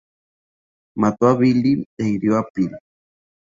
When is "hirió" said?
2.03-2.39